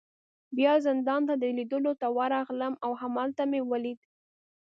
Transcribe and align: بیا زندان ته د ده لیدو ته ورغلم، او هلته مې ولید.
بیا 0.57 0.73
زندان 0.87 1.21
ته 1.27 1.33
د 1.37 1.39
ده 1.41 1.49
لیدو 1.57 1.79
ته 2.01 2.07
ورغلم، 2.17 2.73
او 2.85 2.91
هلته 3.01 3.43
مې 3.51 3.61
ولید. 3.71 3.99